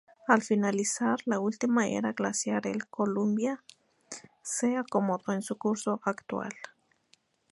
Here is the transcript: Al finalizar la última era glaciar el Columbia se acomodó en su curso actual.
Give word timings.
Al 0.27 0.41
finalizar 0.41 1.19
la 1.25 1.39
última 1.39 1.87
era 1.87 2.11
glaciar 2.13 2.65
el 2.65 2.87
Columbia 2.87 3.63
se 4.41 4.75
acomodó 4.75 5.31
en 5.31 5.43
su 5.43 5.59
curso 5.59 6.01
actual. 6.03 6.49